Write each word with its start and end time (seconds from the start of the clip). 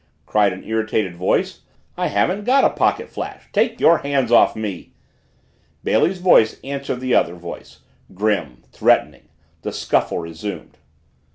cried 0.25 0.51
an 0.51 0.63
irritated 0.63 1.15
voice. 1.15 1.61
"I 1.95 2.07
haven't 2.07 2.43
got 2.43 2.63
a 2.63 2.71
pocket 2.71 3.07
flash 3.07 3.43
take 3.53 3.79
your 3.79 3.99
hands 3.99 4.31
off 4.31 4.55
me!" 4.55 4.93
Bailey's 5.83 6.17
voice 6.17 6.59
answered 6.63 7.01
the 7.01 7.13
other 7.13 7.35
voice, 7.35 7.81
grim, 8.11 8.63
threatening. 8.71 9.29
The 9.61 9.71
scuffle 9.71 10.17
resumed. 10.17 10.79